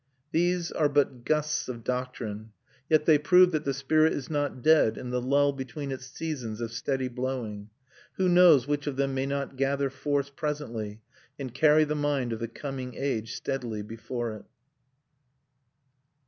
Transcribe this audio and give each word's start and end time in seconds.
These 0.31 0.71
are 0.71 0.89
but 0.89 1.25
gusts 1.25 1.67
of 1.69 1.83
doctrine; 1.83 2.53
yet 2.89 3.05
they 3.05 3.19
prove 3.19 3.51
that 3.51 3.65
the 3.65 3.73
spirit 3.75 4.13
is 4.13 4.31
not 4.31 4.63
dead 4.63 4.97
in 4.97 5.11
the 5.11 5.21
lull 5.21 5.53
between 5.53 5.91
its 5.91 6.07
seasons 6.07 6.59
of 6.59 6.71
steady 6.71 7.07
blowing. 7.07 7.69
Who 8.13 8.27
knows 8.27 8.65
which 8.67 8.87
of 8.87 8.95
them 8.95 9.13
may 9.13 9.27
not 9.27 9.57
gather 9.57 9.91
force 9.91 10.31
presently 10.31 11.01
and 11.37 11.53
carry 11.53 11.83
the 11.83 11.93
mind 11.93 12.33
of 12.33 12.39
the 12.39 12.47
coming 12.47 12.95
age 12.95 13.35
steadily 13.35 13.83
before 13.83 14.31
it? 14.37 14.45